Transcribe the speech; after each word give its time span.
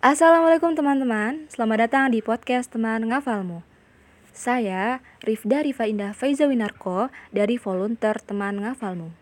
Assalamualaikum 0.00 0.72
teman-teman, 0.72 1.44
selamat 1.52 1.84
datang 1.84 2.08
di 2.08 2.24
podcast 2.24 2.72
teman 2.72 3.04
ngafalmu. 3.12 3.60
Saya 4.32 5.04
Rifda 5.20 5.60
Rifa 5.60 5.84
Indah 5.84 6.16
Faiza 6.16 6.48
Winarko 6.48 7.12
dari 7.36 7.60
volunteer 7.60 8.16
teman 8.24 8.64
ngafalmu. 8.64 9.12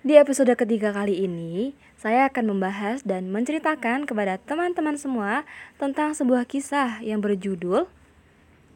Di 0.00 0.16
episode 0.16 0.48
ketiga 0.56 0.96
kali 0.96 1.28
ini, 1.28 1.76
saya 2.00 2.32
akan 2.32 2.56
membahas 2.56 3.04
dan 3.04 3.28
menceritakan 3.28 4.08
kepada 4.08 4.40
teman-teman 4.40 4.96
semua 4.96 5.44
tentang 5.76 6.16
sebuah 6.16 6.48
kisah 6.48 7.04
yang 7.04 7.20
berjudul 7.20 7.84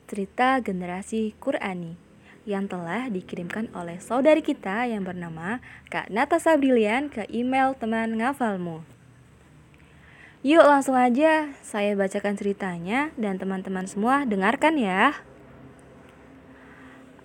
Cerita 0.05 0.61
Generasi 0.61 1.33
Qurani 1.41 1.97
yang 2.45 2.69
telah 2.69 3.09
dikirimkan 3.09 3.73
oleh 3.73 3.97
saudari 4.05 4.45
kita 4.45 4.85
yang 4.85 5.01
bernama 5.01 5.65
Kak 5.89 6.13
Natasha 6.13 6.61
Brilian 6.61 7.09
ke 7.09 7.25
email 7.33 7.73
teman 7.73 8.21
ngafalmu. 8.21 8.98
Yuk 10.47 10.63
langsung 10.63 10.95
aja 10.95 11.51
saya 11.67 11.99
bacakan 11.99 12.39
ceritanya 12.39 13.11
dan 13.19 13.43
teman-teman 13.43 13.91
semua 13.91 14.23
dengarkan 14.23 14.79
ya. 14.79 15.19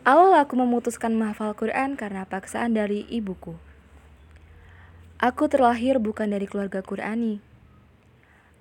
Awal 0.01 0.33
aku 0.41 0.57
memutuskan 0.57 1.13
menghafal 1.13 1.53
Quran 1.53 1.93
karena 1.93 2.25
paksaan 2.25 2.73
dari 2.73 3.05
ibuku. 3.13 3.53
Aku 5.21 5.45
terlahir 5.45 6.01
bukan 6.01 6.33
dari 6.33 6.49
keluarga 6.49 6.81
Qurani. 6.81 7.37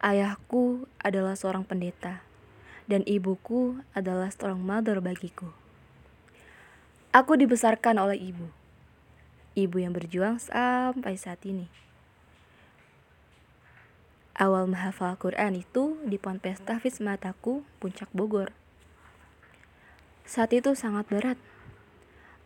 Ayahku 0.05 0.85
adalah 1.01 1.33
seorang 1.33 1.65
pendeta 1.65 2.21
dan 2.85 3.09
ibuku 3.09 3.81
adalah 3.97 4.29
seorang 4.29 4.61
mother 4.61 5.01
bagiku. 5.01 5.49
Aku 7.09 7.41
dibesarkan 7.41 7.97
oleh 7.97 8.21
ibu. 8.21 8.53
Ibu 9.57 9.81
yang 9.81 9.97
berjuang 9.97 10.37
sampai 10.37 11.17
saat 11.17 11.41
ini. 11.49 11.73
Awal 14.43 14.67
menghafal 14.67 15.15
Quran 15.23 15.63
itu 15.63 16.03
di 16.03 16.19
Ponpes 16.19 16.59
Tahfiz 16.67 16.99
Mataku, 16.99 17.63
Puncak 17.79 18.11
Bogor. 18.11 18.51
Saat 20.27 20.51
itu 20.51 20.75
sangat 20.75 21.07
berat. 21.07 21.39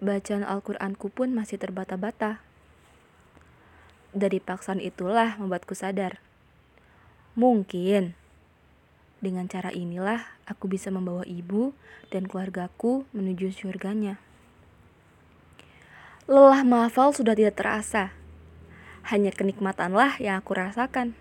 Bacaan 0.04 0.44
Al-Quranku 0.44 1.08
pun 1.08 1.32
masih 1.32 1.56
terbata-bata. 1.56 2.44
Dari 4.12 4.44
paksaan 4.44 4.84
itulah 4.84 5.40
membuatku 5.40 5.72
sadar. 5.72 6.20
Mungkin 7.32 8.12
dengan 9.24 9.48
cara 9.48 9.72
inilah 9.72 10.20
aku 10.44 10.68
bisa 10.68 10.92
membawa 10.92 11.24
ibu 11.24 11.72
dan 12.12 12.28
keluargaku 12.28 13.08
menuju 13.16 13.56
surganya. 13.56 14.20
Lelah 16.28 16.60
menghafal 16.60 17.16
sudah 17.16 17.32
tidak 17.32 17.56
terasa. 17.56 18.12
Hanya 19.08 19.32
kenikmatanlah 19.32 20.20
yang 20.20 20.44
aku 20.44 20.60
rasakan. 20.60 21.16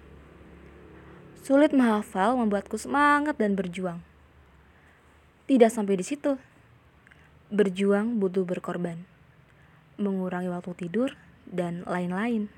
Sulit 1.45 1.77
menghafal 1.77 2.33
membuatku 2.41 2.73
semangat 2.73 3.37
dan 3.37 3.53
berjuang. 3.53 4.01
Tidak 5.45 5.69
sampai 5.69 5.93
di 5.93 6.01
situ. 6.01 6.41
Berjuang 7.53 8.17
butuh 8.17 8.49
berkorban. 8.49 9.05
Mengurangi 10.01 10.49
waktu 10.49 10.73
tidur 10.73 11.13
dan 11.45 11.85
lain-lain. 11.85 12.49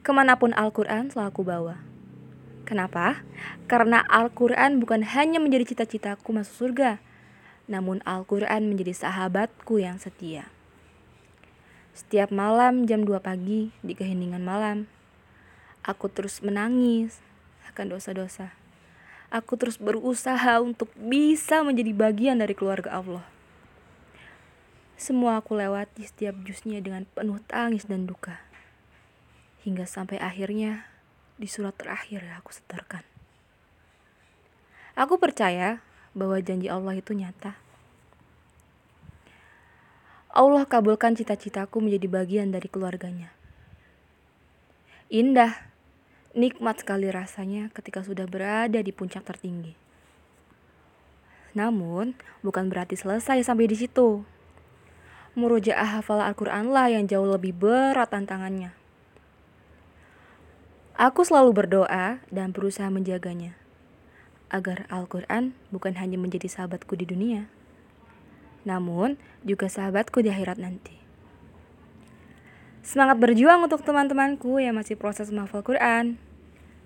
Ke 0.00 0.08
mana 0.16 0.40
pun 0.40 0.56
Al-Quran 0.56 1.12
selalu 1.12 1.28
aku 1.28 1.42
bawa. 1.44 1.76
Kenapa? 2.64 3.20
Karena 3.68 4.00
Al-Quran 4.08 4.80
bukan 4.80 5.04
hanya 5.04 5.36
menjadi 5.36 5.76
cita-citaku 5.76 6.32
masuk 6.32 6.72
surga, 6.72 6.96
namun 7.68 8.00
Al-Quran 8.08 8.72
menjadi 8.72 8.96
sahabatku 8.96 9.84
yang 9.84 10.00
setia. 10.00 10.48
Setiap 11.92 12.32
malam 12.32 12.88
jam 12.88 13.04
2 13.04 13.20
pagi 13.20 13.68
di 13.84 13.92
keheningan 13.92 14.40
malam, 14.40 14.88
Aku 15.86 16.10
terus 16.10 16.42
menangis 16.42 17.22
akan 17.70 17.94
dosa-dosa. 17.94 18.50
Aku 19.30 19.54
terus 19.54 19.78
berusaha 19.78 20.58
untuk 20.58 20.90
bisa 20.98 21.62
menjadi 21.62 21.94
bagian 21.94 22.42
dari 22.42 22.58
keluarga 22.58 22.98
Allah. 22.98 23.22
Semua 24.98 25.38
aku 25.38 25.54
lewati 25.54 26.02
setiap 26.02 26.34
jusnya 26.42 26.82
dengan 26.82 27.06
penuh 27.06 27.38
tangis 27.46 27.86
dan 27.86 28.10
duka. 28.10 28.42
Hingga 29.62 29.86
sampai 29.86 30.18
akhirnya 30.18 30.90
di 31.38 31.46
surat 31.46 31.78
terakhir 31.78 32.24
aku 32.34 32.50
setorkan. 32.50 33.06
Aku 34.96 35.20
percaya 35.20 35.84
bahwa 36.16 36.40
janji 36.40 36.66
Allah 36.72 36.96
itu 36.96 37.12
nyata. 37.12 37.60
Allah 40.32 40.64
kabulkan 40.64 41.14
cita-citaku 41.14 41.78
menjadi 41.78 42.08
bagian 42.08 42.48
dari 42.50 42.66
keluarganya. 42.72 43.36
Indah 45.12 45.75
Nikmat 46.36 46.84
sekali 46.84 47.08
rasanya 47.08 47.72
ketika 47.72 48.04
sudah 48.04 48.28
berada 48.28 48.84
di 48.84 48.92
puncak 48.92 49.24
tertinggi. 49.24 49.72
Namun, 51.56 52.12
bukan 52.44 52.68
berarti 52.68 52.92
selesai 52.92 53.40
sampai 53.40 53.64
di 53.64 53.72
situ. 53.72 54.20
Murojaah 55.32 55.96
hafal 55.96 56.20
Al-Quran 56.20 56.68
yang 56.92 57.08
jauh 57.08 57.24
lebih 57.24 57.56
berat 57.56 58.12
tantangannya. 58.12 58.76
Aku 61.00 61.24
selalu 61.24 61.56
berdoa 61.56 62.20
dan 62.28 62.52
berusaha 62.52 62.92
menjaganya, 62.92 63.56
agar 64.52 64.84
Al-Quran 64.92 65.56
bukan 65.72 65.96
hanya 65.96 66.20
menjadi 66.20 66.52
sahabatku 66.52 67.00
di 67.00 67.08
dunia, 67.08 67.48
namun 68.68 69.16
juga 69.40 69.72
sahabatku 69.72 70.20
di 70.20 70.28
akhirat 70.28 70.60
nanti. 70.60 70.96
Semangat 72.84 73.20
berjuang 73.20 73.64
untuk 73.64 73.80
teman-temanku 73.84 74.60
yang 74.60 74.76
masih 74.76 75.00
proses 75.00 75.32
menghafal 75.32 75.64
Quran. 75.64 76.25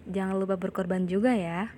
Jangan 0.09 0.37
lupa 0.41 0.57
berkorban 0.57 1.05
juga 1.05 1.37
ya. 1.37 1.75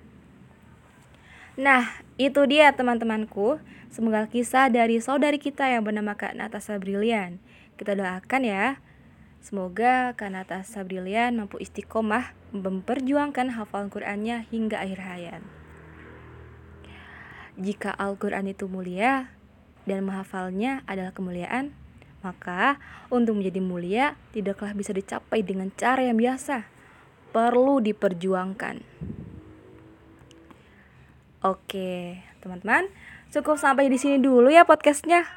Nah, 1.59 1.85
itu 2.17 2.41
dia 2.49 2.73
teman-temanku. 2.73 3.61
Semoga 3.93 4.25
kisah 4.25 4.73
dari 4.73 4.97
saudari 4.97 5.37
kita 5.37 5.69
yang 5.69 5.85
bernama 5.85 6.17
Kak 6.17 6.33
Natasha 6.33 6.81
Brilian. 6.81 7.37
Kita 7.77 7.93
doakan 7.93 8.41
ya. 8.41 8.81
Semoga 9.43 10.17
Kak 10.17 10.33
Natasha 10.33 10.81
Brilian 10.81 11.37
mampu 11.37 11.61
istiqomah 11.61 12.33
memperjuangkan 12.55 13.53
hafal 13.53 13.91
Qur'annya 13.93 14.49
hingga 14.49 14.81
akhir 14.81 14.99
hayat. 15.03 15.41
Jika 17.53 17.93
Al-Quran 17.93 18.49
itu 18.49 18.65
mulia 18.65 19.29
dan 19.85 20.09
menghafalnya 20.09 20.81
adalah 20.89 21.13
kemuliaan, 21.13 21.77
maka 22.25 22.81
untuk 23.13 23.37
menjadi 23.37 23.61
mulia 23.61 24.05
tidaklah 24.33 24.73
bisa 24.73 24.89
dicapai 24.89 25.45
dengan 25.45 25.69
cara 25.69 26.01
yang 26.01 26.17
biasa, 26.17 26.65
perlu 27.33 27.81
diperjuangkan. 27.81 28.79
Oke, 31.43 32.23
teman-teman, 32.39 32.87
cukup 33.33 33.59
sampai 33.59 33.91
di 33.91 33.99
sini 33.99 34.21
dulu 34.21 34.47
ya 34.47 34.63
podcastnya. 34.63 35.27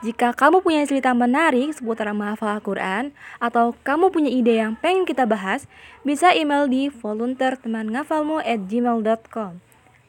Jika 0.00 0.32
kamu 0.32 0.64
punya 0.64 0.80
cerita 0.88 1.12
menarik 1.12 1.76
seputar 1.76 2.08
menghafal 2.16 2.56
Al-Quran 2.56 3.12
atau 3.36 3.76
kamu 3.84 4.08
punya 4.08 4.32
ide 4.32 4.56
yang 4.56 4.72
pengen 4.80 5.04
kita 5.04 5.28
bahas, 5.28 5.68
bisa 6.00 6.32
email 6.32 6.64
di 6.64 6.88
volunteertemangafalmu 6.88 8.40
at 8.40 8.64
gmail.com 8.64 9.60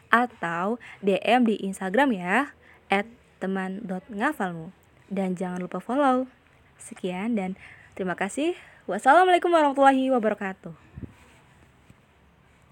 atau 0.08 0.80
DM 1.04 1.44
di 1.44 1.60
Instagram 1.68 2.16
ya, 2.16 2.56
at 2.88 3.08
teman.ngafalmu. 3.44 4.72
Dan 5.12 5.36
jangan 5.36 5.60
lupa 5.60 5.84
follow. 5.84 6.32
Sekian 6.80 7.36
dan 7.36 7.60
terima 8.00 8.16
kasih. 8.16 8.56
Wassalamualaikum 8.88 9.52
warahmatullahi 9.52 10.08
wabarakatuh. 10.08 10.91